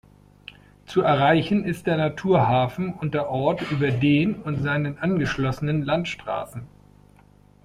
Zu 0.87 1.01
erreichen 1.01 1.63
ist 1.63 1.85
der 1.85 1.95
Naturhafen 1.95 2.91
und 2.91 3.13
der 3.13 3.29
Ort 3.29 3.71
über 3.71 3.91
den 3.91 4.33
und 4.33 4.55
seinen 4.63 4.97
angeschlossenen 4.97 5.83
Landstraßen. 5.83 6.63